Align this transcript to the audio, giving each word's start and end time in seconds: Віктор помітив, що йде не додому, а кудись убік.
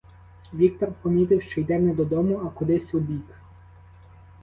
Віктор 0.53 0.91
помітив, 1.01 1.41
що 1.41 1.61
йде 1.61 1.79
не 1.79 1.93
додому, 1.93 2.41
а 2.45 2.49
кудись 2.49 2.93
убік. 2.93 3.25